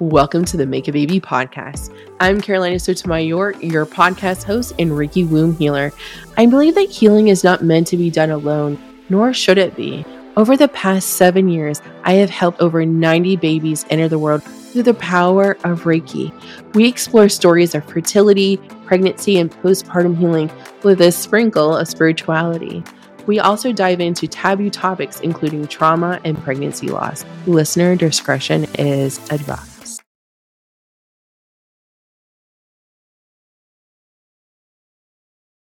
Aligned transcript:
Welcome 0.00 0.44
to 0.44 0.56
the 0.56 0.64
Make 0.64 0.86
a 0.86 0.92
Baby 0.92 1.18
podcast. 1.20 1.92
I'm 2.20 2.40
Carolina 2.40 2.78
Sotomayor, 2.78 3.54
your 3.60 3.84
podcast 3.84 4.44
host 4.44 4.72
and 4.78 4.92
Reiki 4.92 5.28
womb 5.28 5.56
healer. 5.56 5.90
I 6.36 6.46
believe 6.46 6.76
that 6.76 6.88
healing 6.88 7.26
is 7.26 7.42
not 7.42 7.64
meant 7.64 7.88
to 7.88 7.96
be 7.96 8.08
done 8.08 8.30
alone, 8.30 8.80
nor 9.08 9.34
should 9.34 9.58
it 9.58 9.74
be. 9.74 10.04
Over 10.36 10.56
the 10.56 10.68
past 10.68 11.14
seven 11.14 11.48
years, 11.48 11.82
I 12.04 12.12
have 12.12 12.30
helped 12.30 12.60
over 12.60 12.86
90 12.86 13.34
babies 13.38 13.84
enter 13.90 14.06
the 14.06 14.20
world 14.20 14.44
through 14.44 14.84
the 14.84 14.94
power 14.94 15.58
of 15.64 15.82
Reiki. 15.82 16.32
We 16.74 16.86
explore 16.86 17.28
stories 17.28 17.74
of 17.74 17.84
fertility, 17.84 18.58
pregnancy, 18.86 19.36
and 19.36 19.50
postpartum 19.50 20.16
healing 20.16 20.48
with 20.84 21.00
a 21.00 21.10
sprinkle 21.10 21.76
of 21.76 21.88
spirituality. 21.88 22.84
We 23.26 23.40
also 23.40 23.72
dive 23.72 23.98
into 24.00 24.28
taboo 24.28 24.70
topics, 24.70 25.18
including 25.18 25.66
trauma 25.66 26.20
and 26.22 26.40
pregnancy 26.40 26.86
loss. 26.86 27.24
Listener 27.48 27.96
discretion 27.96 28.68
is 28.78 29.18
advised. 29.32 29.77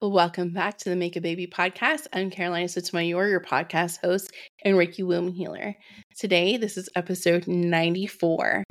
Welcome 0.04 0.50
back 0.50 0.80
to 0.80 0.90
the 0.90 0.96
Make 0.96 1.16
a 1.16 1.22
Baby 1.22 1.46
podcast. 1.46 2.08
I'm 2.12 2.32
Carolina 2.32 2.68
Sotomayor, 2.68 3.28
your 3.28 3.40
podcast 3.40 4.00
host 4.04 4.32
and 4.66 4.76
Reiki 4.76 5.06
Womb 5.06 5.32
Healer. 5.32 5.76
Today, 6.18 6.58
this 6.58 6.76
is 6.76 6.90
episode 6.96 7.48
94, 7.48 8.64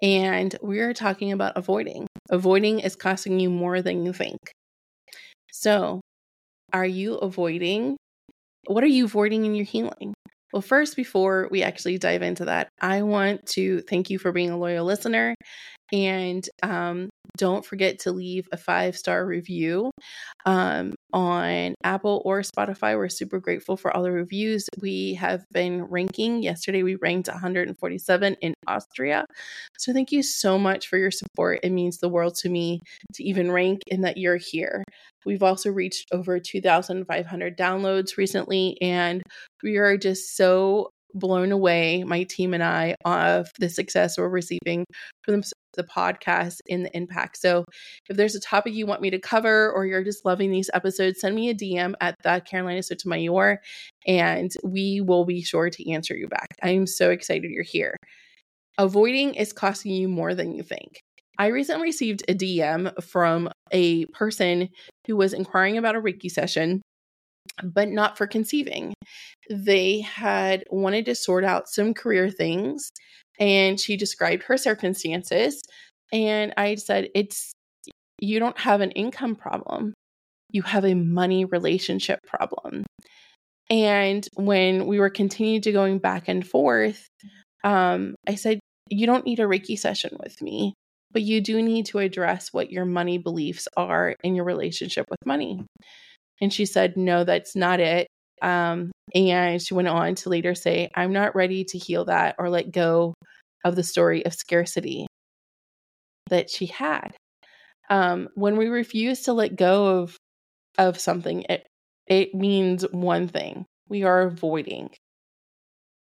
and 0.00 0.56
we 0.62 0.78
are 0.80 0.94
talking 0.94 1.32
about 1.32 1.58
avoiding. 1.58 2.06
Avoiding 2.30 2.80
is 2.80 2.96
costing 2.96 3.38
you 3.38 3.50
more 3.50 3.82
than 3.82 4.06
you 4.06 4.14
think. 4.14 4.38
So, 5.52 6.00
are 6.72 6.86
you 6.86 7.16
avoiding? 7.16 7.98
What 8.66 8.82
are 8.82 8.86
you 8.86 9.04
avoiding 9.04 9.44
in 9.44 9.54
your 9.54 9.66
healing? 9.66 10.14
Well, 10.54 10.62
first, 10.62 10.96
before 10.96 11.48
we 11.50 11.62
actually 11.62 11.98
dive 11.98 12.22
into 12.22 12.46
that, 12.46 12.70
I 12.80 13.02
want 13.02 13.44
to 13.48 13.82
thank 13.82 14.08
you 14.08 14.18
for 14.18 14.32
being 14.32 14.48
a 14.48 14.56
loyal 14.56 14.86
listener 14.86 15.34
and 15.92 16.48
um, 16.62 17.08
don't 17.36 17.64
forget 17.64 18.00
to 18.00 18.12
leave 18.12 18.48
a 18.52 18.56
five 18.56 18.96
star 18.96 19.24
review 19.24 19.90
um, 20.44 20.94
on 21.12 21.74
Apple 21.84 22.22
or 22.24 22.40
Spotify. 22.40 22.96
We're 22.96 23.08
super 23.08 23.38
grateful 23.38 23.76
for 23.76 23.96
all 23.96 24.02
the 24.02 24.12
reviews. 24.12 24.68
We 24.80 25.14
have 25.14 25.44
been 25.52 25.84
ranking. 25.84 26.42
Yesterday, 26.42 26.82
we 26.82 26.96
ranked 26.96 27.28
147 27.28 28.36
in 28.40 28.54
Austria. 28.66 29.24
So, 29.78 29.92
thank 29.92 30.12
you 30.12 30.22
so 30.22 30.58
much 30.58 30.88
for 30.88 30.98
your 30.98 31.10
support. 31.10 31.60
It 31.62 31.70
means 31.70 31.98
the 31.98 32.08
world 32.08 32.34
to 32.36 32.48
me 32.48 32.80
to 33.14 33.24
even 33.24 33.50
rank 33.50 33.82
and 33.90 34.04
that 34.04 34.16
you're 34.16 34.36
here. 34.36 34.84
We've 35.24 35.42
also 35.42 35.70
reached 35.70 36.08
over 36.12 36.38
2,500 36.38 37.58
downloads 37.58 38.16
recently, 38.16 38.78
and 38.80 39.22
we 39.62 39.76
are 39.76 39.96
just 39.96 40.36
so 40.36 40.90
blown 41.14 41.52
away, 41.52 42.04
my 42.04 42.24
team 42.24 42.54
and 42.54 42.62
I, 42.62 42.94
of 43.04 43.50
the 43.58 43.68
success 43.68 44.18
we're 44.18 44.28
receiving 44.28 44.84
from 45.24 45.42
the 45.74 45.84
podcast 45.84 46.58
in 46.66 46.82
the 46.82 46.96
impact. 46.96 47.38
So 47.38 47.64
if 48.08 48.16
there's 48.16 48.34
a 48.34 48.40
topic 48.40 48.74
you 48.74 48.86
want 48.86 49.02
me 49.02 49.10
to 49.10 49.18
cover 49.18 49.70
or 49.70 49.86
you're 49.86 50.04
just 50.04 50.24
loving 50.24 50.50
these 50.50 50.70
episodes, 50.74 51.20
send 51.20 51.34
me 51.34 51.50
a 51.50 51.54
DM 51.54 51.94
at 52.00 52.14
the 52.22 52.42
Carolina 52.44 52.82
Sotomayor 52.82 53.60
and 54.06 54.50
we 54.64 55.00
will 55.00 55.24
be 55.24 55.42
sure 55.42 55.70
to 55.70 55.90
answer 55.90 56.16
you 56.16 56.28
back. 56.28 56.48
I 56.62 56.70
am 56.70 56.86
so 56.86 57.10
excited 57.10 57.50
you're 57.50 57.62
here. 57.62 57.96
Avoiding 58.76 59.34
is 59.34 59.52
costing 59.52 59.92
you 59.92 60.08
more 60.08 60.34
than 60.34 60.52
you 60.52 60.62
think. 60.62 61.00
I 61.38 61.48
recently 61.48 61.82
received 61.86 62.24
a 62.28 62.34
DM 62.34 63.00
from 63.02 63.48
a 63.70 64.06
person 64.06 64.68
who 65.06 65.16
was 65.16 65.32
inquiring 65.32 65.78
about 65.78 65.94
a 65.94 66.00
Reiki 66.00 66.30
session 66.30 66.82
but 67.62 67.88
not 67.88 68.16
for 68.16 68.26
conceiving. 68.26 68.94
They 69.50 70.00
had 70.00 70.64
wanted 70.70 71.06
to 71.06 71.14
sort 71.14 71.44
out 71.44 71.68
some 71.68 71.94
career 71.94 72.30
things 72.30 72.90
and 73.38 73.78
she 73.78 73.96
described 73.96 74.44
her 74.44 74.56
circumstances. 74.56 75.62
And 76.12 76.52
I 76.56 76.74
said, 76.76 77.08
It's 77.14 77.52
you 78.20 78.40
don't 78.40 78.58
have 78.58 78.80
an 78.80 78.90
income 78.92 79.36
problem, 79.36 79.94
you 80.50 80.62
have 80.62 80.84
a 80.84 80.94
money 80.94 81.44
relationship 81.44 82.20
problem. 82.26 82.84
And 83.70 84.26
when 84.34 84.86
we 84.86 84.98
were 84.98 85.10
continuing 85.10 85.60
to 85.62 85.72
going 85.72 85.98
back 85.98 86.28
and 86.28 86.46
forth, 86.46 87.06
um, 87.64 88.14
I 88.26 88.34
said, 88.34 88.60
You 88.88 89.06
don't 89.06 89.26
need 89.26 89.40
a 89.40 89.44
Reiki 89.44 89.78
session 89.78 90.16
with 90.20 90.40
me, 90.42 90.74
but 91.12 91.22
you 91.22 91.40
do 91.40 91.62
need 91.62 91.86
to 91.86 91.98
address 91.98 92.52
what 92.52 92.70
your 92.70 92.84
money 92.84 93.18
beliefs 93.18 93.68
are 93.76 94.14
in 94.24 94.34
your 94.34 94.44
relationship 94.44 95.06
with 95.10 95.18
money. 95.26 95.64
And 96.40 96.52
she 96.52 96.66
said, 96.66 96.96
No, 96.96 97.24
that's 97.24 97.56
not 97.56 97.80
it. 97.80 98.06
Um, 98.42 98.92
and 99.14 99.60
she 99.60 99.74
went 99.74 99.88
on 99.88 100.14
to 100.16 100.28
later 100.28 100.54
say, 100.54 100.90
I'm 100.94 101.12
not 101.12 101.34
ready 101.34 101.64
to 101.64 101.78
heal 101.78 102.04
that 102.04 102.36
or 102.38 102.50
let 102.50 102.70
go 102.70 103.14
of 103.64 103.74
the 103.74 103.82
story 103.82 104.24
of 104.24 104.34
scarcity 104.34 105.06
that 106.30 106.50
she 106.50 106.66
had. 106.66 107.16
Um, 107.90 108.28
when 108.34 108.56
we 108.56 108.68
refuse 108.68 109.22
to 109.22 109.32
let 109.32 109.56
go 109.56 110.00
of 110.00 110.16
of 110.76 110.98
something, 111.00 111.42
it 111.48 111.66
it 112.06 112.34
means 112.34 112.84
one 112.92 113.28
thing: 113.28 113.64
we 113.88 114.04
are 114.04 114.22
avoiding, 114.22 114.90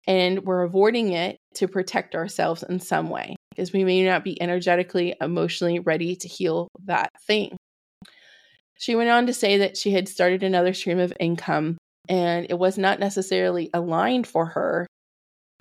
and 0.06 0.45
we're 0.45 0.62
avoiding 0.62 1.12
it 1.12 1.37
to 1.56 1.69
protect 1.69 2.15
ourselves 2.15 2.62
in 2.62 2.81
some 2.81 3.11
way 3.11 3.37
because 3.51 3.72
we 3.72 3.84
may 3.84 4.05
not 4.05 4.25
be 4.25 4.41
energetically, 4.41 5.15
emotionally 5.21 5.78
ready 5.78 6.16
to 6.16 6.28
heal 6.28 6.69
that 6.87 7.11
thing. 7.27 7.56
She 8.84 8.97
went 8.97 9.09
on 9.09 9.27
to 9.28 9.33
say 9.33 9.56
that 9.56 9.78
she 9.78 9.93
had 9.93 10.11
started 10.11 10.43
another 10.43 10.75
stream 10.75 10.99
of 10.99 11.11
income 11.19 11.78
and 12.06 12.47
it 12.50 12.59
was 12.59 12.77
not 12.77 13.00
necessarily 13.00 13.71
aligned 13.72 14.27
for 14.27 14.45
her, 14.45 14.87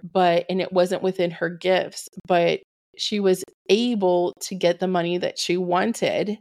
but 0.04 0.46
and 0.50 0.60
it 0.60 0.74
wasn't 0.74 1.04
within 1.04 1.32
her 1.32 1.48
gifts, 1.48 2.10
but 2.28 2.60
she 2.98 3.22
was 3.22 3.42
able 3.70 4.34
to 4.42 4.56
get 4.56 4.82
the 4.82 4.90
money 4.90 5.18
that 5.20 5.40
she 5.40 5.56
wanted, 5.56 6.38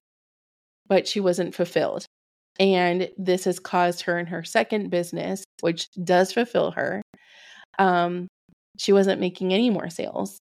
but 0.89 1.07
she 1.07 1.21
wasn't 1.21 1.55
fulfilled. 1.55 2.05
And 2.59 3.11
this 3.17 3.45
has 3.45 3.61
caused 3.61 4.03
her 4.03 4.19
in 4.19 4.27
her 4.27 4.43
second 4.43 4.91
business, 4.91 5.45
which 5.61 5.87
does 6.03 6.33
fulfill 6.33 6.73
her. 6.73 7.01
Um, 7.79 8.27
she 8.77 8.93
wasn't 8.93 9.21
making 9.21 9.55
any 9.55 9.71
more 9.71 9.89
sales. 9.89 10.37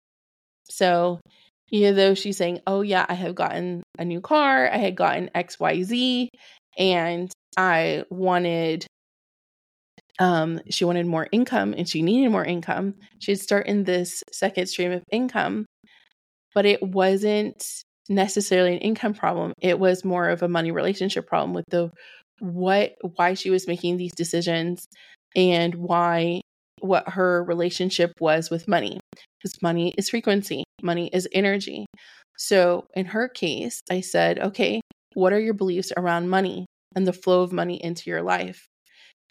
So 0.69 1.19
even 1.71 1.95
though 1.95 2.13
she's 2.13 2.37
saying, 2.37 2.61
Oh, 2.67 2.81
yeah, 2.81 3.05
I 3.07 3.13
have 3.13 3.35
gotten 3.35 3.83
a 3.97 4.05
new 4.05 4.21
car, 4.21 4.69
I 4.71 4.77
had 4.77 4.95
gotten 4.95 5.29
XYZ, 5.35 6.27
and 6.77 7.31
I 7.57 8.03
wanted 8.09 8.85
um, 10.19 10.59
she 10.69 10.83
wanted 10.83 11.05
more 11.05 11.27
income 11.31 11.73
and 11.77 11.87
she 11.87 12.01
needed 12.01 12.29
more 12.29 12.43
income. 12.43 12.95
She'd 13.19 13.39
start 13.39 13.67
in 13.67 13.85
this 13.85 14.21
second 14.33 14.67
stream 14.67 14.91
of 14.91 15.03
income, 15.11 15.65
but 16.53 16.65
it 16.65 16.83
wasn't 16.83 17.63
necessarily 18.09 18.73
an 18.73 18.79
income 18.79 19.13
problem. 19.13 19.53
It 19.61 19.79
was 19.79 20.03
more 20.03 20.29
of 20.29 20.43
a 20.43 20.49
money 20.49 20.71
relationship 20.71 21.25
problem 21.27 21.53
with 21.53 21.65
the 21.69 21.91
what 22.39 22.95
why 23.15 23.33
she 23.33 23.49
was 23.49 23.67
making 23.67 23.97
these 23.97 24.13
decisions 24.13 24.87
and 25.35 25.75
why 25.75 26.41
what 26.81 27.07
her 27.09 27.43
relationship 27.43 28.11
was 28.19 28.49
with 28.49 28.67
money 28.67 28.99
because 29.37 29.61
money 29.61 29.93
is 29.97 30.09
frequency, 30.09 30.63
money 30.83 31.09
is 31.13 31.27
energy. 31.31 31.85
So 32.37 32.87
in 32.95 33.05
her 33.05 33.27
case, 33.27 33.81
I 33.89 34.01
said, 34.01 34.39
okay, 34.39 34.81
what 35.13 35.33
are 35.33 35.39
your 35.39 35.53
beliefs 35.53 35.91
around 35.95 36.29
money 36.29 36.65
and 36.95 37.05
the 37.05 37.13
flow 37.13 37.41
of 37.41 37.51
money 37.51 37.83
into 37.83 38.09
your 38.09 38.21
life? 38.21 38.65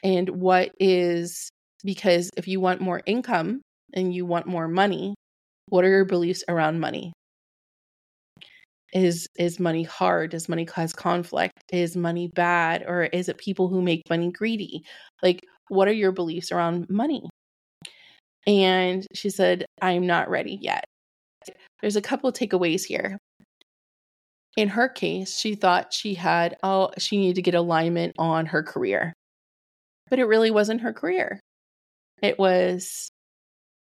And 0.03 0.29
what 0.29 0.71
is 0.79 1.51
because 1.85 2.31
if 2.37 2.49
you 2.49 2.61
want 2.61 2.81
more 2.81 3.03
income 3.07 3.63
and 3.95 4.15
you 4.15 4.27
want 4.27 4.47
more 4.47 4.69
money, 4.69 5.15
what 5.69 5.85
are 5.85 5.89
your 5.89 6.05
beliefs 6.05 6.45
around 6.49 6.81
money? 6.81 7.13
Is 8.93 9.27
is 9.39 9.61
money 9.61 9.83
hard? 9.83 10.31
Does 10.31 10.49
money 10.49 10.65
cause 10.65 10.93
conflict? 10.93 11.53
Is 11.73 11.97
money 11.97 12.29
bad 12.29 12.85
or 12.87 13.05
is 13.05 13.29
it 13.29 13.39
people 13.39 13.69
who 13.69 13.83
make 13.83 14.03
money 14.09 14.33
greedy? 14.33 14.83
Like 15.23 15.45
what 15.69 15.89
are 15.89 15.93
your 15.93 16.13
beliefs 16.13 16.51
around 16.53 16.89
money? 16.89 17.29
And 18.47 19.07
she 19.15 19.29
said, 19.29 19.67
I'm 19.83 20.07
not 20.07 20.31
ready 20.31 20.59
yet. 20.61 20.85
There's 21.81 21.97
a 21.97 22.03
couple 22.03 22.29
of 22.29 22.35
takeaways 22.35 22.85
here. 22.85 23.19
In 24.57 24.69
her 24.69 24.89
case, 24.89 25.39
she 25.39 25.55
thought 25.55 25.93
she 25.93 26.15
had, 26.15 26.57
oh, 26.63 26.91
she 26.99 27.17
needed 27.17 27.37
to 27.37 27.43
get 27.43 27.55
alignment 27.55 28.15
on 28.19 28.47
her 28.47 28.63
career. 28.63 29.13
But 30.11 30.19
it 30.19 30.25
really 30.25 30.51
wasn't 30.51 30.81
her 30.81 30.93
career, 30.93 31.41
it 32.23 32.39
was 32.39 33.11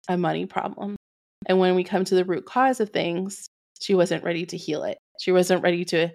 a 0.08 0.16
money 0.16 0.46
problem. 0.46 0.96
And 1.46 1.58
when 1.58 1.75
we 1.75 1.84
come 1.84 2.04
to 2.04 2.14
the 2.14 2.25
root 2.25 2.44
cause 2.44 2.81
of 2.81 2.90
things, 2.90 3.46
she 3.81 3.94
wasn't 3.94 4.25
ready 4.25 4.44
to 4.46 4.56
heal 4.56 4.82
it. 4.82 4.98
She 5.20 5.32
wasn't 5.32 5.62
ready 5.62 5.84
to 5.87 6.08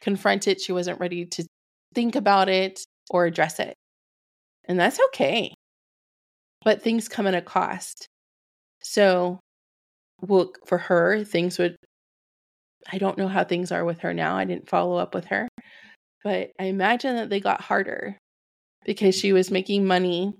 confront 0.00 0.48
it. 0.48 0.60
She 0.60 0.72
wasn't 0.72 1.00
ready 1.00 1.26
to 1.26 1.44
think 1.94 2.16
about 2.16 2.48
it 2.48 2.80
or 3.10 3.26
address 3.26 3.60
it. 3.60 3.74
And 4.68 4.78
that's 4.78 4.98
okay 5.08 5.54
but 6.66 6.82
things 6.82 7.08
come 7.08 7.28
at 7.28 7.34
a 7.34 7.40
cost. 7.40 8.08
So, 8.82 9.38
well, 10.22 10.52
for 10.66 10.78
her, 10.78 11.24
things 11.24 11.58
would, 11.58 11.76
I 12.92 12.98
don't 12.98 13.18
know 13.18 13.28
how 13.28 13.44
things 13.44 13.72
are 13.72 13.84
with 13.84 14.00
her 14.00 14.14
now. 14.14 14.36
I 14.36 14.44
didn't 14.44 14.68
follow 14.68 14.96
up 14.96 15.14
with 15.14 15.26
her, 15.26 15.48
but 16.24 16.50
I 16.60 16.64
imagine 16.64 17.16
that 17.16 17.30
they 17.30 17.40
got 17.40 17.60
harder 17.60 18.16
because 18.84 19.14
she 19.14 19.32
was 19.32 19.50
making 19.50 19.86
money 19.86 20.32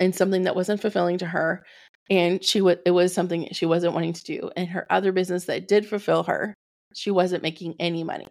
in 0.00 0.12
something 0.12 0.42
that 0.44 0.56
wasn't 0.56 0.80
fulfilling 0.80 1.18
to 1.18 1.26
her. 1.26 1.64
and 2.10 2.42
she 2.42 2.60
would 2.60 2.80
it 2.86 2.90
was 2.92 3.12
something 3.12 3.48
she 3.52 3.66
wasn't 3.66 3.92
wanting 3.94 4.14
to 4.14 4.24
do 4.24 4.50
and 4.56 4.68
her 4.68 4.86
other 4.90 5.12
business 5.12 5.44
that 5.46 5.68
did 5.68 5.86
fulfill 5.86 6.22
her 6.22 6.54
she 6.94 7.10
wasn't 7.10 7.42
making 7.42 7.74
any 7.78 8.02
money 8.04 8.26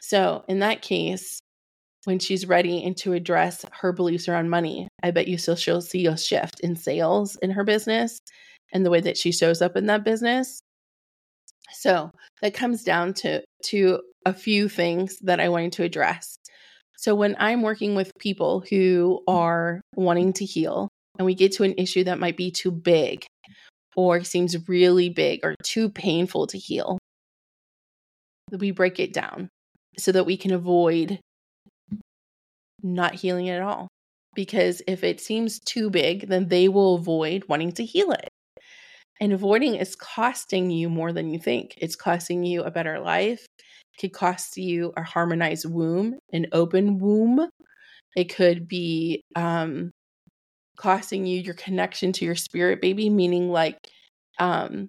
so 0.00 0.44
in 0.48 0.58
that 0.60 0.82
case 0.82 1.38
when 2.04 2.18
she's 2.18 2.46
ready 2.46 2.82
and 2.84 2.96
to 2.96 3.12
address 3.12 3.64
her 3.72 3.92
beliefs 3.92 4.28
around 4.28 4.50
money 4.50 4.88
i 5.02 5.10
bet 5.10 5.28
you 5.28 5.38
still 5.38 5.56
she'll 5.56 5.80
see 5.80 6.06
a 6.06 6.16
shift 6.16 6.60
in 6.60 6.74
sales 6.74 7.36
in 7.36 7.50
her 7.50 7.64
business 7.64 8.18
and 8.72 8.84
the 8.84 8.90
way 8.90 9.00
that 9.00 9.16
she 9.16 9.32
shows 9.32 9.60
up 9.62 9.76
in 9.76 9.86
that 9.86 10.04
business 10.04 10.60
so 11.72 12.10
that 12.42 12.54
comes 12.54 12.82
down 12.82 13.14
to 13.14 13.42
to 13.62 14.00
a 14.26 14.32
few 14.32 14.68
things 14.68 15.18
that 15.20 15.40
i 15.40 15.48
wanted 15.48 15.72
to 15.72 15.82
address 15.82 16.36
so 16.96 17.14
when 17.14 17.36
i'm 17.38 17.62
working 17.62 17.94
with 17.94 18.12
people 18.18 18.64
who 18.70 19.22
are 19.28 19.80
wanting 19.96 20.32
to 20.32 20.44
heal 20.44 20.88
and 21.20 21.26
we 21.26 21.34
get 21.34 21.52
to 21.52 21.64
an 21.64 21.74
issue 21.76 22.04
that 22.04 22.18
might 22.18 22.36
be 22.36 22.50
too 22.50 22.70
big 22.70 23.26
or 23.94 24.24
seems 24.24 24.56
really 24.66 25.10
big 25.10 25.40
or 25.42 25.54
too 25.62 25.90
painful 25.90 26.46
to 26.46 26.56
heal, 26.56 26.96
we 28.50 28.70
break 28.70 28.98
it 28.98 29.12
down 29.12 29.50
so 29.98 30.12
that 30.12 30.24
we 30.24 30.38
can 30.38 30.50
avoid 30.50 31.20
not 32.82 33.14
healing 33.16 33.48
it 33.48 33.56
at 33.56 33.62
all. 33.62 33.88
Because 34.34 34.80
if 34.88 35.04
it 35.04 35.20
seems 35.20 35.60
too 35.60 35.90
big, 35.90 36.28
then 36.28 36.48
they 36.48 36.68
will 36.68 36.94
avoid 36.94 37.44
wanting 37.48 37.72
to 37.72 37.84
heal 37.84 38.12
it. 38.12 38.29
And 39.20 39.32
avoiding 39.32 39.76
is 39.76 39.94
costing 39.96 40.70
you 40.70 40.88
more 40.88 41.12
than 41.12 41.30
you 41.30 41.38
think. 41.38 41.74
It's 41.76 41.96
costing 41.96 42.42
you 42.44 42.62
a 42.62 42.70
better 42.70 42.98
life. 42.98 43.44
It 43.58 44.00
could 44.00 44.12
cost 44.12 44.56
you 44.56 44.92
a 44.96 45.02
harmonized 45.02 45.70
womb, 45.70 46.18
an 46.32 46.46
open 46.52 46.98
womb. 46.98 47.46
It 48.16 48.34
could 48.34 48.66
be 48.66 49.22
um, 49.36 49.90
costing 50.78 51.26
you 51.26 51.40
your 51.40 51.54
connection 51.54 52.12
to 52.14 52.24
your 52.24 52.34
spirit 52.34 52.80
baby, 52.80 53.10
meaning 53.10 53.50
like 53.50 53.76
um, 54.38 54.88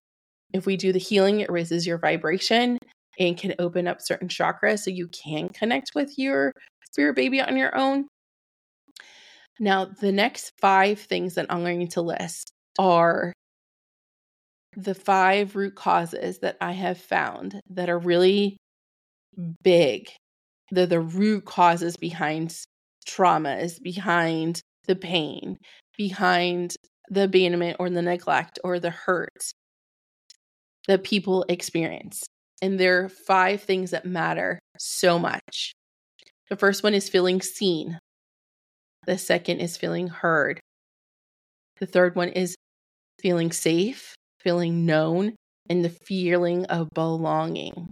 if 0.54 0.66
we 0.66 0.78
do 0.78 0.94
the 0.94 1.00
healing, 1.00 1.42
it 1.42 1.52
raises 1.52 1.86
your 1.86 1.98
vibration 1.98 2.78
and 3.20 3.38
can 3.38 3.54
open 3.60 3.88
up 3.88 4.02
certain 4.02 4.30
chakras 4.30 4.80
so 4.80 4.90
you 4.90 5.10
can 5.10 5.50
connect 5.50 5.92
with 5.94 6.18
your 6.18 6.54
spirit 6.92 7.16
baby 7.16 7.42
on 7.42 7.58
your 7.58 7.76
own. 7.76 8.08
Now, 9.60 9.86
the 9.86 10.12
next 10.12 10.54
five 10.60 11.00
things 11.00 11.36
that 11.36 11.48
I'm 11.50 11.62
going 11.62 11.88
to 11.90 12.02
list 12.02 12.52
are 12.80 13.34
the 14.76 14.96
five 14.96 15.56
root 15.56 15.76
causes 15.76 16.40
that 16.40 16.58
I 16.62 16.72
have 16.72 16.98
found 16.98 17.60
that 17.70 17.90
are 17.90 18.00
really 18.00 18.58
big. 19.64 20.10
They're 20.72 20.86
the 20.86 21.02
root 21.02 21.46
causes 21.46 21.98
behind 21.98 22.56
traumas, 23.06 23.82
behind 23.82 24.62
the 24.88 24.96
pain, 24.96 25.58
behind 25.98 26.76
the 27.10 27.26
abandonment 27.26 27.78
or 27.80 27.90
the 27.90 28.02
neglect 28.02 28.60
or 28.64 28.80
the 28.80 28.90
hurt 28.90 29.52
that 30.88 31.04
people 31.04 31.46
experience. 31.50 32.24
And 32.62 32.80
there 32.80 33.04
are 33.04 33.10
five 33.10 33.62
things 33.62 33.92
that 33.92 34.06
matter 34.06 34.60
so 34.78 35.20
much. 35.20 35.74
The 36.50 36.56
first 36.56 36.84
one 36.84 36.94
is 36.94 37.10
feeling 37.10 37.42
seen. 37.42 38.00
The 39.06 39.18
second 39.18 39.60
is 39.60 39.78
feeling 39.78 40.08
heard. 40.08 40.60
The 41.80 41.86
third 41.88 42.16
one 42.16 42.30
is 42.30 42.56
feeling 43.20 43.52
safe, 43.52 44.14
feeling 44.44 44.86
known, 44.86 45.36
and 45.70 45.84
the 45.86 45.90
feeling 45.90 46.66
of 46.66 46.90
belonging. 46.94 47.90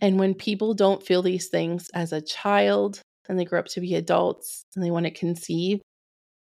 And 0.00 0.18
when 0.18 0.34
people 0.34 0.74
don't 0.74 1.04
feel 1.04 1.22
these 1.22 1.48
things 1.48 1.88
as 1.94 2.12
a 2.12 2.20
child, 2.20 3.00
and 3.28 3.38
they 3.38 3.44
grow 3.44 3.60
up 3.60 3.66
to 3.66 3.80
be 3.80 3.94
adults 3.94 4.62
and 4.74 4.84
they 4.84 4.90
want 4.90 5.04
to 5.06 5.10
conceive, 5.10 5.80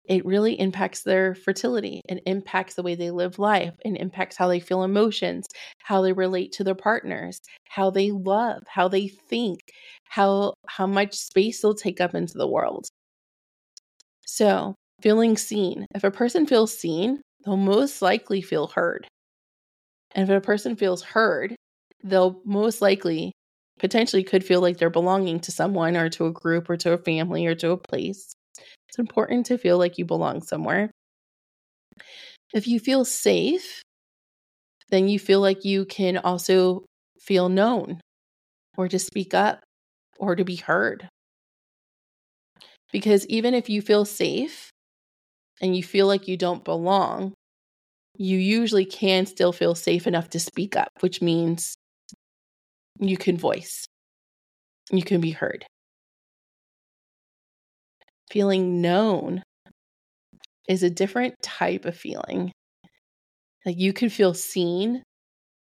it 0.05 0.25
really 0.25 0.59
impacts 0.59 1.03
their 1.03 1.35
fertility. 1.35 2.01
It 2.09 2.23
impacts 2.25 2.75
the 2.75 2.83
way 2.83 2.95
they 2.95 3.11
live 3.11 3.37
life 3.37 3.75
and 3.85 3.95
impacts 3.97 4.35
how 4.35 4.47
they 4.47 4.59
feel 4.59 4.83
emotions, 4.83 5.45
how 5.79 6.01
they 6.01 6.11
relate 6.11 6.53
to 6.53 6.63
their 6.63 6.75
partners, 6.75 7.39
how 7.69 7.91
they 7.91 8.11
love, 8.11 8.63
how 8.67 8.87
they 8.87 9.07
think, 9.07 9.59
how 10.05 10.53
how 10.67 10.87
much 10.87 11.15
space 11.15 11.61
they'll 11.61 11.75
take 11.75 12.01
up 12.01 12.15
into 12.15 12.37
the 12.37 12.47
world. 12.47 12.87
So, 14.25 14.75
feeling 15.01 15.37
seen. 15.37 15.85
If 15.93 16.03
a 16.03 16.11
person 16.11 16.47
feels 16.47 16.77
seen, 16.77 17.21
they'll 17.45 17.57
most 17.57 18.01
likely 18.01 18.41
feel 18.41 18.67
heard. 18.67 19.07
And 20.13 20.29
if 20.29 20.35
a 20.35 20.41
person 20.41 20.75
feels 20.75 21.01
heard, 21.03 21.55
they'll 22.03 22.41
most 22.45 22.81
likely 22.81 23.31
potentially 23.79 24.23
could 24.23 24.43
feel 24.43 24.61
like 24.61 24.77
they're 24.77 24.89
belonging 24.89 25.39
to 25.41 25.51
someone 25.51 25.97
or 25.97 26.09
to 26.09 26.25
a 26.25 26.31
group 26.31 26.69
or 26.69 26.77
to 26.77 26.93
a 26.93 26.97
family 26.97 27.45
or 27.47 27.55
to 27.55 27.71
a 27.71 27.77
place. 27.77 28.33
It's 28.89 28.99
important 28.99 29.45
to 29.47 29.57
feel 29.57 29.77
like 29.77 29.97
you 29.97 30.05
belong 30.05 30.41
somewhere. 30.41 30.91
If 32.53 32.67
you 32.67 32.79
feel 32.79 33.05
safe, 33.05 33.81
then 34.89 35.07
you 35.07 35.19
feel 35.19 35.39
like 35.39 35.63
you 35.65 35.85
can 35.85 36.17
also 36.17 36.85
feel 37.19 37.49
known 37.49 38.01
or 38.77 38.87
to 38.87 38.99
speak 38.99 39.33
up 39.33 39.61
or 40.19 40.35
to 40.35 40.43
be 40.45 40.57
heard. 40.57 41.09
Because 42.91 43.25
even 43.27 43.53
if 43.53 43.69
you 43.69 43.81
feel 43.81 44.05
safe 44.05 44.70
and 45.61 45.75
you 45.75 45.83
feel 45.83 46.07
like 46.07 46.27
you 46.27 46.35
don't 46.35 46.65
belong, 46.65 47.33
you 48.17 48.37
usually 48.37 48.85
can 48.85 49.25
still 49.25 49.53
feel 49.53 49.75
safe 49.75 50.07
enough 50.07 50.29
to 50.31 50.39
speak 50.39 50.75
up, 50.75 50.89
which 50.99 51.21
means 51.21 51.75
you 52.99 53.17
can 53.17 53.37
voice, 53.37 53.85
you 54.91 55.03
can 55.03 55.21
be 55.21 55.31
heard. 55.31 55.65
Feeling 58.29 58.81
known 58.81 59.43
is 60.67 60.83
a 60.83 60.89
different 60.89 61.35
type 61.41 61.85
of 61.85 61.97
feeling. 61.97 62.51
Like 63.65 63.77
you 63.77 63.93
can 63.93 64.09
feel 64.09 64.33
seen 64.33 65.03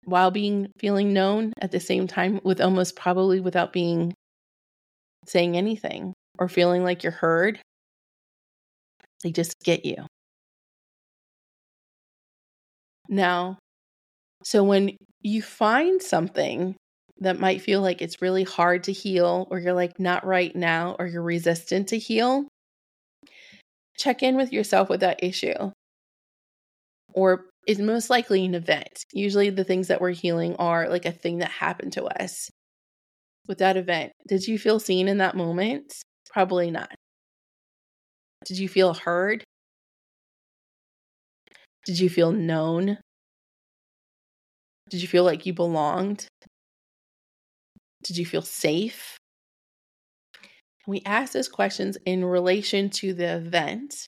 while 0.05 0.31
being 0.31 0.71
feeling 0.77 1.13
known 1.13 1.53
at 1.61 1.71
the 1.71 1.79
same 1.79 2.07
time 2.07 2.39
with 2.43 2.61
almost 2.61 2.95
probably 2.95 3.39
without 3.39 3.73
being 3.73 4.13
saying 5.25 5.57
anything 5.57 6.13
or 6.39 6.47
feeling 6.47 6.83
like 6.83 7.03
you're 7.03 7.11
heard. 7.11 7.59
They 9.23 9.31
just 9.31 9.55
get 9.63 9.85
you. 9.85 10.05
Now, 13.09 13.57
so 14.43 14.63
when 14.63 14.97
you 15.21 15.41
find 15.41 16.01
something 16.01 16.75
that 17.19 17.39
might 17.39 17.61
feel 17.61 17.81
like 17.81 18.01
it's 18.01 18.21
really 18.21 18.43
hard 18.43 18.83
to 18.85 18.93
heal, 18.93 19.47
or 19.51 19.59
you're 19.59 19.73
like, 19.73 19.99
not 19.99 20.25
right 20.25 20.55
now, 20.55 20.95
or 20.99 21.07
you're 21.07 21.21
resistant 21.21 21.89
to 21.89 21.97
heal, 21.97 22.47
check 23.97 24.23
in 24.23 24.37
with 24.37 24.53
yourself 24.53 24.89
with 24.89 25.01
that 25.01 25.21
issue. 25.23 25.71
Or 27.13 27.47
it's 27.67 27.79
most 27.79 28.09
likely 28.09 28.45
an 28.45 28.55
event. 28.55 29.03
Usually, 29.13 29.49
the 29.49 29.63
things 29.63 29.87
that 29.87 30.01
we're 30.01 30.11
healing 30.11 30.55
are 30.57 30.87
like 30.89 31.05
a 31.05 31.11
thing 31.11 31.39
that 31.39 31.51
happened 31.51 31.93
to 31.93 32.05
us. 32.05 32.49
With 33.47 33.57
that 33.59 33.77
event, 33.77 34.13
did 34.27 34.47
you 34.47 34.59
feel 34.59 34.79
seen 34.79 35.07
in 35.07 35.17
that 35.17 35.35
moment? 35.35 35.93
Probably 36.31 36.71
not. 36.71 36.93
Did 38.45 38.57
you 38.57 38.69
feel 38.69 38.93
heard? 38.93 39.43
Did 41.85 41.99
you 41.99 42.09
feel 42.09 42.31
known? 42.31 42.97
Did 44.89 45.01
you 45.01 45.07
feel 45.07 45.23
like 45.23 45.45
you 45.45 45.53
belonged? 45.53 46.27
Did 48.03 48.17
you 48.17 48.25
feel 48.25 48.41
safe? 48.41 49.17
We 50.87 51.01
ask 51.05 51.33
those 51.33 51.49
questions 51.49 51.97
in 52.05 52.25
relation 52.25 52.89
to 52.91 53.13
the 53.13 53.35
event 53.35 54.07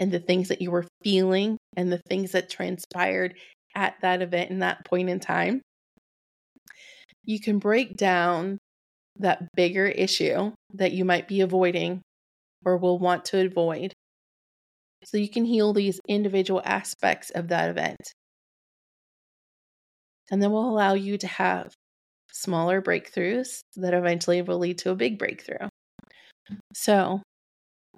and 0.00 0.12
the 0.12 0.18
things 0.18 0.48
that 0.48 0.60
you 0.60 0.70
were 0.70 0.86
feeling 1.02 1.56
and 1.76 1.90
the 1.90 2.00
things 2.08 2.32
that 2.32 2.50
transpired 2.50 3.34
at 3.74 3.94
that 4.02 4.20
event 4.20 4.50
in 4.50 4.58
that 4.58 4.84
point 4.84 5.08
in 5.08 5.20
time. 5.20 5.62
You 7.24 7.40
can 7.40 7.58
break 7.58 7.96
down 7.96 8.58
that 9.18 9.48
bigger 9.54 9.86
issue 9.86 10.52
that 10.74 10.92
you 10.92 11.04
might 11.04 11.28
be 11.28 11.40
avoiding 11.40 12.02
or 12.64 12.76
will 12.76 12.98
want 12.98 13.24
to 13.26 13.44
avoid 13.44 13.92
so 15.04 15.16
you 15.16 15.28
can 15.28 15.44
heal 15.44 15.72
these 15.72 16.00
individual 16.08 16.60
aspects 16.64 17.30
of 17.30 17.48
that 17.48 17.70
event. 17.70 18.12
And 20.30 20.42
then 20.42 20.50
will 20.50 20.68
allow 20.68 20.94
you 20.94 21.16
to 21.18 21.26
have 21.26 21.72
smaller 22.32 22.82
breakthroughs 22.82 23.60
that 23.76 23.94
eventually 23.94 24.42
will 24.42 24.58
lead 24.58 24.78
to 24.78 24.90
a 24.90 24.96
big 24.96 25.18
breakthrough. 25.18 25.68
So, 26.74 27.22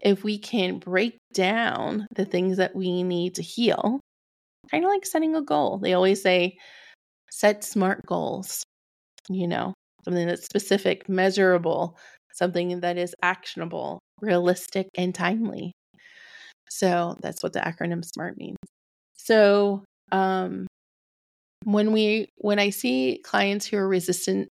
if 0.00 0.24
we 0.24 0.38
can 0.38 0.78
break 0.78 1.16
down 1.34 2.06
the 2.14 2.24
things 2.24 2.56
that 2.58 2.74
we 2.74 3.02
need 3.02 3.34
to 3.36 3.42
heal, 3.42 4.00
kind 4.70 4.84
of 4.84 4.90
like 4.90 5.04
setting 5.04 5.34
a 5.34 5.42
goal, 5.42 5.78
they 5.78 5.94
always 5.94 6.22
say 6.22 6.56
set 7.30 7.64
smart 7.64 8.04
goals, 8.06 8.62
you 9.28 9.48
know, 9.48 9.74
something 10.04 10.26
that's 10.26 10.44
specific, 10.44 11.08
measurable, 11.08 11.98
something 12.32 12.80
that 12.80 12.96
is 12.98 13.14
actionable, 13.22 14.00
realistic, 14.20 14.88
and 14.96 15.14
timely. 15.14 15.72
So, 16.68 17.16
that's 17.20 17.42
what 17.42 17.52
the 17.52 17.60
acronym 17.60 18.04
SMART 18.04 18.36
means. 18.36 18.58
So, 19.14 19.84
um, 20.12 20.66
when 21.64 21.92
we 21.92 22.28
when 22.38 22.58
I 22.58 22.70
see 22.70 23.20
clients 23.24 23.66
who 23.66 23.76
are 23.76 23.88
resistant 23.88 24.48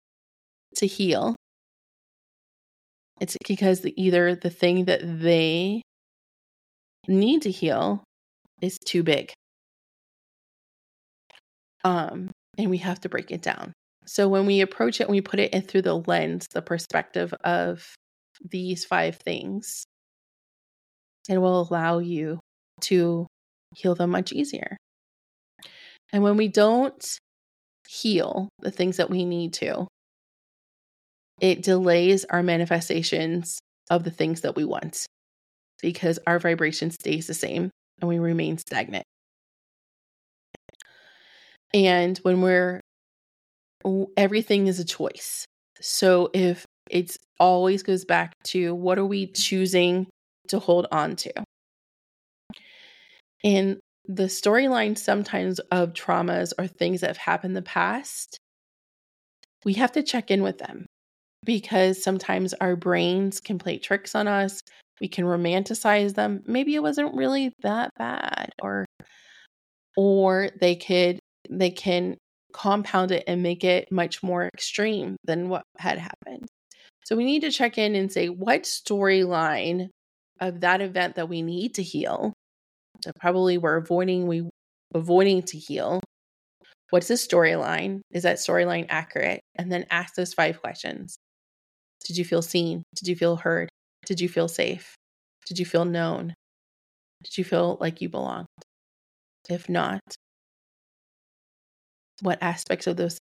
to 0.77 0.87
heal, 0.87 1.37
it's 3.21 3.37
because 3.47 3.81
the, 3.81 3.95
either 4.01 4.35
the 4.35 4.51
thing 4.51 4.87
that 4.87 5.01
they 5.21 5.83
need 7.09 7.43
to 7.43 7.51
heal 7.51 8.05
is 8.61 8.79
too 8.85 9.03
big. 9.03 9.33
Um, 11.85 12.31
and 12.59 12.71
we 12.71 12.79
have 12.79 13.01
to 13.01 13.09
break 13.09 13.31
it 13.31 13.43
down. 13.43 13.73
So 14.05 14.29
when 14.29 14.47
we 14.47 14.61
approach 14.61 15.01
it, 15.01 15.09
we 15.09 15.21
put 15.21 15.41
it 15.41 15.53
in 15.53 15.63
through 15.63 15.83
the 15.83 15.95
lens, 15.95 16.47
the 16.53 16.63
perspective 16.63 17.33
of 17.45 17.85
these 18.51 18.85
five 18.85 19.17
things, 19.17 19.85
it 21.29 21.39
will 21.39 21.69
allow 21.69 21.99
you 21.99 22.41
to 22.83 23.27
heal 23.75 23.95
them 23.95 24.11
much 24.11 24.33
easier. 24.33 24.77
And 26.13 26.23
when 26.23 26.37
we 26.37 26.49
don't 26.49 27.19
heal 27.89 28.49
the 28.59 28.71
things 28.71 28.97
that 28.97 29.11
we 29.11 29.25
need 29.25 29.55
to, 29.55 29.87
it 31.41 31.63
delays 31.63 32.25
our 32.25 32.43
manifestations 32.43 33.59
of 33.91 34.05
the 34.05 34.11
things 34.11 34.43
that 34.43 34.57
we 34.57 34.65
want 34.65 35.07
because 35.81 36.19
our 36.27 36.39
vibration 36.39 36.91
stays 36.91 37.27
the 37.27 37.35
same 37.35 37.71
and 38.01 38.09
we 38.09 38.19
remain 38.19 38.59
stagnant. 38.59 39.05
And 41.75 42.19
when 42.19 42.43
we're, 42.43 42.81
everything 44.17 44.67
is 44.67 44.79
a 44.79 44.85
choice. 44.85 45.45
So 45.81 46.31
if 46.33 46.65
it's 46.91 47.19
always 47.41 47.83
goes 47.83 48.05
back 48.05 48.33
to 48.45 48.75
what 48.75 48.99
are 48.99 49.07
we 49.07 49.27
choosing 49.27 50.07
to 50.49 50.59
hold 50.59 50.87
on 50.93 51.17
to? 51.17 51.33
And 53.45 53.79
the 54.07 54.25
storyline 54.25 54.97
sometimes 54.97 55.59
of 55.71 55.93
traumas 55.93 56.53
or 56.59 56.67
things 56.67 57.01
that 57.01 57.09
have 57.09 57.17
happened 57.17 57.53
in 57.53 57.55
the 57.55 57.63
past, 57.63 58.39
we 59.65 59.75
have 59.75 59.93
to 59.93 60.03
check 60.03 60.31
in 60.31 60.43
with 60.43 60.59
them 60.59 60.87
because 61.45 62.03
sometimes 62.03 62.55
our 62.55 62.77
brains 62.77 63.41
can 63.41 63.59
play 63.59 63.79
tricks 63.79 64.15
on 64.15 64.29
us. 64.29 64.61
We 65.01 65.09
can 65.09 65.25
romanticize 65.25 66.15
them. 66.15 66.43
Maybe 66.47 66.75
it 66.75 66.83
wasn't 66.83 67.15
really 67.15 67.53
that 67.63 67.91
bad 67.99 68.51
or 68.61 68.87
or 69.97 70.51
they 70.61 70.77
could 70.77 71.19
they 71.51 71.71
can 71.71 72.17
compound 72.53 73.11
it 73.11 73.25
and 73.27 73.43
make 73.43 73.65
it 73.65 73.91
much 73.91 74.23
more 74.23 74.49
extreme 74.55 75.17
than 75.25 75.49
what 75.49 75.63
had 75.79 75.99
happened. 75.99 76.47
So 77.05 77.17
we 77.17 77.25
need 77.25 77.41
to 77.41 77.51
check 77.51 77.79
in 77.79 77.95
and 77.95 78.13
say 78.13 78.29
what 78.29 78.63
storyline 78.63 79.89
of 80.41 80.61
that 80.61 80.81
event 80.81 81.17
that 81.17 81.29
we 81.29 81.43
need 81.43 81.75
to 81.75 81.83
heal. 81.83 82.33
So 83.05 83.11
probably 83.21 83.59
we're 83.59 83.77
avoiding 83.77 84.27
we 84.27 84.49
avoiding 84.95 85.43
to 85.43 85.59
heal. 85.59 86.01
What's 86.91 87.09
the 87.09 87.15
storyline? 87.15 88.03
Is 88.13 88.25
that 88.25 88.37
storyline 88.37 88.87
accurate? 88.89 89.41
And 89.57 89.73
then 89.73 89.87
ask 89.91 90.15
those 90.15 90.35
five 90.35 90.61
questions. 90.61 91.17
Did 92.05 92.19
you 92.19 92.25
feel 92.25 92.43
seen? 92.43 92.83
Did 92.95 93.09
you 93.09 93.17
feel 93.17 93.37
heard? 93.37 93.69
Did 94.07 94.21
you 94.21 94.29
feel 94.29 94.49
safe? 94.49 94.95
Did 95.47 95.59
you 95.59 95.65
feel 95.65 95.85
known? 95.85 96.35
Did 97.23 97.39
you 97.39 97.45
feel 97.45 97.79
like 97.81 98.01
you 98.01 98.09
belonged? 98.09 98.47
If 99.49 99.69
not, 99.69 100.01
what 102.23 102.43
aspects 102.43 102.87
of 102.87 102.97
those 102.97 103.19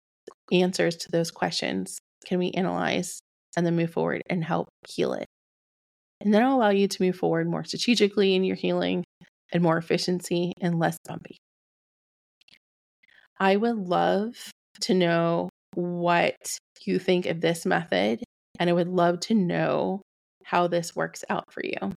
answers 0.53 0.97
to 0.97 1.11
those 1.11 1.31
questions 1.31 1.99
can 2.27 2.39
we 2.39 2.51
analyze 2.53 3.21
and 3.57 3.67
then 3.67 3.77
move 3.77 3.91
forward 3.91 4.23
and 4.29 4.45
help 4.45 4.69
heal 4.87 5.15
it? 5.15 5.27
And 6.21 6.33
then 6.33 6.43
it'll 6.43 6.57
allow 6.57 6.71
you 6.71 6.87
to 6.87 7.03
move 7.03 7.17
forward 7.17 7.49
more 7.49 7.65
strategically 7.65 8.35
in 8.35 8.45
your 8.45 8.57
healing 8.57 9.05
and 9.53 9.63
more 9.63 9.79
efficiency 9.79 10.53
and 10.61 10.79
less 10.79 10.99
bumpy. 11.09 11.39
I 13.39 13.57
would 13.57 13.77
love 13.77 14.35
to 14.83 14.95
know 14.95 15.49
what 15.75 16.37
you 16.85 16.99
think 16.99 17.27
of 17.27 17.41
this 17.41 17.65
method 17.65 18.23
and 18.59 18.69
I 18.69 18.73
would 18.75 18.89
love 18.89 19.21
to 19.21 19.35
know 19.35 20.03
how 20.45 20.67
this 20.67 20.95
works 20.95 21.25
out 21.31 21.51
for 21.51 21.63
you. 21.65 21.93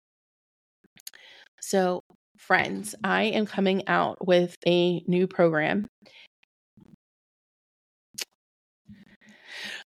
So, 1.59 2.01
friends, 2.37 2.95
I 3.03 3.23
am 3.23 3.45
coming 3.45 3.87
out 3.87 4.25
with 4.25 4.55
a 4.65 5.01
new 5.07 5.27
program. 5.27 5.87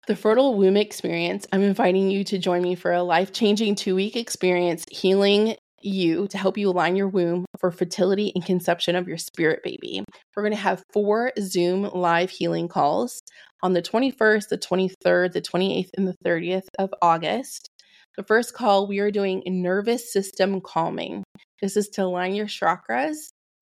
The 0.06 0.14
Fertile 0.14 0.54
Womb 0.54 0.76
Experience. 0.76 1.48
I'm 1.52 1.62
inviting 1.62 2.12
you 2.12 2.22
to 2.24 2.38
join 2.38 2.62
me 2.62 2.76
for 2.76 2.92
a 2.92 3.02
life 3.02 3.32
changing 3.32 3.74
two 3.74 3.96
week 3.96 4.14
experience 4.14 4.84
healing 4.88 5.56
you 5.82 6.28
to 6.28 6.38
help 6.38 6.56
you 6.56 6.70
align 6.70 6.94
your 6.94 7.08
womb 7.08 7.44
for 7.58 7.72
fertility 7.72 8.30
and 8.36 8.44
conception 8.44 8.94
of 8.94 9.08
your 9.08 9.18
spirit 9.18 9.64
baby. 9.64 10.04
We're 10.36 10.44
going 10.44 10.54
to 10.54 10.60
have 10.60 10.84
four 10.92 11.32
Zoom 11.40 11.90
live 11.92 12.30
healing 12.30 12.68
calls 12.68 13.20
on 13.64 13.72
the 13.72 13.82
21st, 13.82 14.48
the 14.48 14.58
23rd, 14.58 15.32
the 15.32 15.42
28th, 15.42 15.90
and 15.96 16.06
the 16.06 16.16
30th 16.24 16.68
of 16.78 16.94
August. 17.02 17.68
The 18.16 18.22
first 18.22 18.54
call, 18.54 18.86
we 18.86 19.00
are 19.00 19.10
doing 19.10 19.42
nervous 19.44 20.12
system 20.12 20.60
calming. 20.60 21.24
This 21.60 21.76
is 21.76 21.88
to 21.94 22.04
align 22.04 22.36
your 22.36 22.46
chakras 22.46 23.16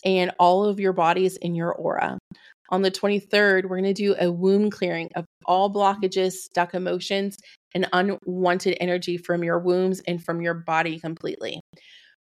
and 0.05 0.31
all 0.39 0.67
of 0.67 0.79
your 0.79 0.93
bodies 0.93 1.39
in 1.39 1.55
your 1.55 1.73
aura. 1.73 2.19
On 2.71 2.83
the 2.83 2.91
23rd, 2.91 3.65
we're 3.65 3.81
going 3.81 3.85
to 3.85 3.93
do 3.93 4.17
a 4.19 4.31
womb 4.31 4.71
clearing 4.71 5.11
of 5.17 5.25
all 5.45 5.73
blockages, 5.73 6.33
stuck 6.33 6.75
emotions, 6.75 7.37
and 7.75 7.89
unwanted 7.93 8.77
energy 8.81 9.19
from 9.19 9.45
your 9.45 9.59
wombs 9.59 10.01
and 10.07 10.25
from 10.25 10.41
your 10.41 10.55
body 10.55 10.99
completely. 10.99 11.61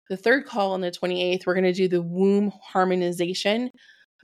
The 0.09 0.17
third 0.17 0.45
call 0.45 0.73
on 0.73 0.81
the 0.81 0.91
28th, 0.91 1.45
we're 1.45 1.53
going 1.53 1.63
to 1.65 1.73
do 1.73 1.87
the 1.87 2.01
womb 2.01 2.51
harmonization 2.63 3.69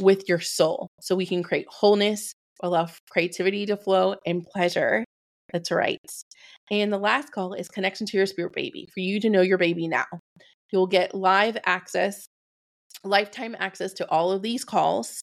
with 0.01 0.27
your 0.27 0.39
soul 0.39 0.87
so 1.01 1.15
we 1.15 1.25
can 1.25 1.43
create 1.43 1.67
wholeness, 1.69 2.33
allow 2.63 2.87
creativity 3.09 3.65
to 3.67 3.77
flow, 3.77 4.15
and 4.25 4.43
pleasure. 4.43 5.05
That's 5.53 5.71
right. 5.71 5.99
And 6.71 6.91
the 6.91 6.97
last 6.97 7.31
call 7.31 7.53
is 7.53 7.67
connection 7.69 8.05
to 8.07 8.17
your 8.17 8.25
spirit 8.25 8.53
baby 8.53 8.87
for 8.93 8.99
you 8.99 9.19
to 9.19 9.29
know 9.29 9.41
your 9.41 9.57
baby 9.57 9.87
now. 9.87 10.05
You'll 10.71 10.87
get 10.87 11.15
live 11.15 11.57
access, 11.65 12.27
lifetime 13.03 13.55
access 13.57 13.93
to 13.93 14.09
all 14.09 14.31
of 14.31 14.41
these 14.41 14.63
calls. 14.63 15.21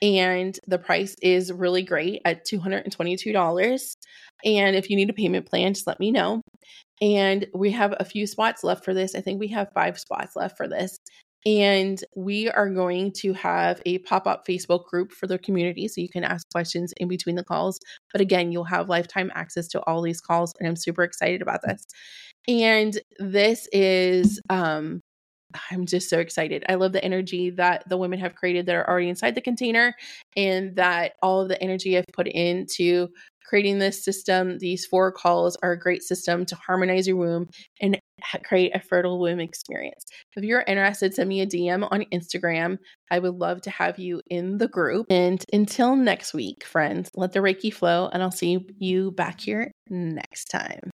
And 0.00 0.58
the 0.66 0.78
price 0.78 1.16
is 1.22 1.52
really 1.52 1.82
great 1.82 2.22
at 2.24 2.46
$222. 2.46 3.96
And 4.44 4.76
if 4.76 4.90
you 4.90 4.96
need 4.96 5.10
a 5.10 5.14
payment 5.14 5.46
plan, 5.46 5.74
just 5.74 5.86
let 5.86 5.98
me 5.98 6.10
know. 6.10 6.42
And 7.00 7.46
we 7.54 7.70
have 7.72 7.94
a 7.98 8.04
few 8.04 8.26
spots 8.26 8.64
left 8.64 8.84
for 8.84 8.94
this. 8.94 9.14
I 9.14 9.20
think 9.20 9.40
we 9.40 9.48
have 9.48 9.72
five 9.72 9.98
spots 9.98 10.36
left 10.36 10.56
for 10.56 10.68
this. 10.68 10.98
And 11.46 12.02
we 12.16 12.50
are 12.50 12.68
going 12.68 13.12
to 13.18 13.32
have 13.32 13.80
a 13.86 13.98
pop 13.98 14.26
up 14.26 14.44
Facebook 14.46 14.86
group 14.86 15.12
for 15.12 15.26
the 15.26 15.38
community 15.38 15.86
so 15.86 16.00
you 16.00 16.08
can 16.08 16.24
ask 16.24 16.44
questions 16.50 16.92
in 16.96 17.06
between 17.06 17.36
the 17.36 17.44
calls. 17.44 17.78
But 18.12 18.20
again, 18.20 18.50
you'll 18.50 18.64
have 18.64 18.88
lifetime 18.88 19.30
access 19.34 19.68
to 19.68 19.80
all 19.82 20.02
these 20.02 20.20
calls. 20.20 20.52
And 20.58 20.68
I'm 20.68 20.76
super 20.76 21.04
excited 21.04 21.40
about 21.40 21.60
this. 21.62 21.86
And 22.48 22.98
this 23.18 23.68
is, 23.72 24.40
um, 24.50 25.00
I'm 25.70 25.86
just 25.86 26.10
so 26.10 26.18
excited. 26.18 26.64
I 26.68 26.74
love 26.74 26.92
the 26.92 27.04
energy 27.04 27.50
that 27.50 27.88
the 27.88 27.96
women 27.96 28.18
have 28.20 28.34
created 28.34 28.66
that 28.66 28.76
are 28.76 28.88
already 28.88 29.08
inside 29.08 29.34
the 29.34 29.40
container 29.40 29.94
and 30.36 30.76
that 30.76 31.14
all 31.22 31.40
of 31.40 31.48
the 31.48 31.62
energy 31.62 31.96
I've 31.96 32.04
put 32.12 32.28
into 32.28 33.08
creating 33.48 33.78
this 33.78 34.04
system. 34.04 34.58
These 34.58 34.84
four 34.86 35.10
calls 35.10 35.56
are 35.62 35.72
a 35.72 35.78
great 35.78 36.02
system 36.02 36.44
to 36.46 36.56
harmonize 36.56 37.06
your 37.06 37.16
womb 37.16 37.48
and 37.80 37.98
create 38.44 38.74
a 38.74 38.80
fertile 38.80 39.18
womb 39.18 39.40
experience. 39.40 40.04
If 40.36 40.44
you're 40.44 40.64
interested, 40.66 41.14
send 41.14 41.28
me 41.28 41.40
a 41.40 41.46
DM 41.46 41.88
on 41.90 42.04
Instagram. 42.12 42.78
I 43.10 43.18
would 43.18 43.34
love 43.34 43.62
to 43.62 43.70
have 43.70 43.98
you 43.98 44.20
in 44.28 44.58
the 44.58 44.68
group. 44.68 45.06
And 45.08 45.42
until 45.52 45.96
next 45.96 46.34
week, 46.34 46.64
friends, 46.64 47.10
let 47.14 47.32
the 47.32 47.40
Reiki 47.40 47.72
flow, 47.72 48.10
and 48.12 48.22
I'll 48.22 48.30
see 48.30 48.66
you 48.78 49.12
back 49.12 49.40
here 49.40 49.72
next 49.88 50.46
time. 50.46 50.90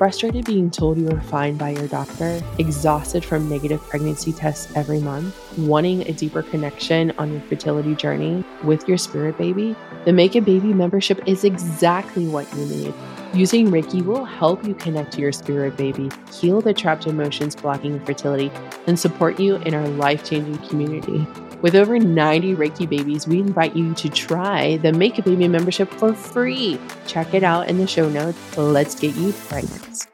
Frustrated 0.00 0.46
being 0.46 0.70
told 0.70 0.96
you 0.96 1.10
are 1.10 1.20
fine 1.20 1.58
by 1.58 1.72
your 1.72 1.86
doctor, 1.86 2.40
exhausted 2.58 3.22
from 3.22 3.50
negative 3.50 3.82
pregnancy 3.82 4.32
tests 4.32 4.74
every 4.74 4.98
month, 4.98 5.36
wanting 5.58 6.08
a 6.08 6.12
deeper 6.14 6.42
connection 6.42 7.12
on 7.18 7.30
your 7.30 7.42
fertility 7.42 7.94
journey 7.94 8.42
with 8.64 8.88
your 8.88 8.96
spirit 8.96 9.36
baby? 9.36 9.76
The 10.06 10.14
Make 10.14 10.36
a 10.36 10.40
Baby 10.40 10.72
membership 10.72 11.20
is 11.28 11.44
exactly 11.44 12.26
what 12.26 12.50
you 12.54 12.64
need. 12.64 12.94
Using 13.34 13.66
Reiki 13.66 14.02
will 14.02 14.24
help 14.24 14.64
you 14.64 14.72
connect 14.72 15.12
to 15.12 15.20
your 15.20 15.32
spirit 15.32 15.76
baby, 15.76 16.08
heal 16.32 16.62
the 16.62 16.72
trapped 16.72 17.06
emotions 17.06 17.54
blocking 17.54 18.02
fertility, 18.06 18.50
and 18.86 18.98
support 18.98 19.38
you 19.38 19.56
in 19.56 19.74
our 19.74 19.86
life 19.86 20.24
changing 20.24 20.66
community. 20.66 21.26
With 21.62 21.74
over 21.74 21.98
90 21.98 22.54
Reiki 22.54 22.88
babies, 22.88 23.28
we 23.28 23.38
invite 23.38 23.76
you 23.76 23.92
to 23.94 24.08
try 24.08 24.78
the 24.78 24.92
Make 24.92 25.18
a 25.18 25.22
Baby 25.22 25.46
membership 25.46 25.90
for 25.90 26.14
free. 26.14 26.78
Check 27.06 27.34
it 27.34 27.42
out 27.42 27.68
in 27.68 27.76
the 27.76 27.86
show 27.86 28.08
notes. 28.08 28.56
Let's 28.56 28.98
get 28.98 29.14
you 29.14 29.32
pregnant. 29.32 30.09